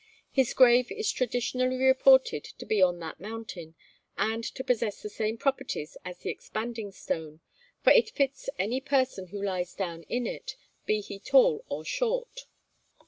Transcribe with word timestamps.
His 0.31 0.55
grave 0.55 0.91
is 0.91 1.11
traditionally 1.11 1.75
reported 1.77 2.43
to 2.43 2.65
be 2.65 2.81
on 2.81 2.97
that 3.01 3.19
mountain, 3.19 3.75
and 4.17 4.43
to 4.55 4.63
possess 4.63 4.99
the 5.03 5.11
same 5.11 5.37
properties 5.37 5.95
as 6.03 6.17
the 6.17 6.31
Expanding 6.31 6.91
Stone, 6.91 7.39
for 7.83 7.91
it 7.93 8.09
fits 8.09 8.49
any 8.57 8.81
person 8.81 9.27
who 9.27 9.39
lies 9.39 9.75
down 9.75 10.01
in 10.09 10.25
it, 10.25 10.55
be 10.87 11.01
he 11.01 11.19
tall 11.19 11.63
or 11.69 11.85
short. 11.85 12.47